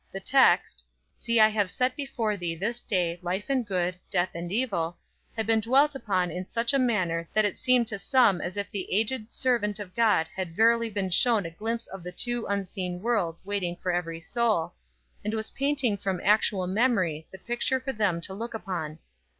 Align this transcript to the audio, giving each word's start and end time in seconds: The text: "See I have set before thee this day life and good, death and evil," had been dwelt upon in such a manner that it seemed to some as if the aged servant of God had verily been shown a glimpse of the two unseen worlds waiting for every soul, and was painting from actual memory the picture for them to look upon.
The 0.11 0.19
text: 0.19 0.83
"See 1.13 1.39
I 1.39 1.49
have 1.49 1.69
set 1.69 1.95
before 1.95 2.35
thee 2.35 2.55
this 2.55 2.81
day 2.81 3.19
life 3.21 3.51
and 3.51 3.63
good, 3.63 3.99
death 4.09 4.31
and 4.33 4.51
evil," 4.51 4.97
had 5.37 5.45
been 5.45 5.59
dwelt 5.59 5.93
upon 5.93 6.31
in 6.31 6.49
such 6.49 6.73
a 6.73 6.79
manner 6.79 7.29
that 7.35 7.45
it 7.45 7.55
seemed 7.55 7.87
to 7.89 7.99
some 7.99 8.41
as 8.41 8.57
if 8.57 8.71
the 8.71 8.91
aged 8.91 9.31
servant 9.31 9.77
of 9.77 9.93
God 9.93 10.25
had 10.35 10.55
verily 10.55 10.89
been 10.89 11.11
shown 11.11 11.45
a 11.45 11.51
glimpse 11.51 11.85
of 11.85 12.01
the 12.01 12.11
two 12.11 12.47
unseen 12.47 12.99
worlds 13.03 13.45
waiting 13.45 13.75
for 13.75 13.91
every 13.91 14.19
soul, 14.19 14.73
and 15.23 15.35
was 15.35 15.51
painting 15.51 15.97
from 15.97 16.19
actual 16.23 16.65
memory 16.65 17.27
the 17.31 17.37
picture 17.37 17.79
for 17.79 17.93
them 17.93 18.21
to 18.21 18.33
look 18.33 18.55
upon. 18.55 18.97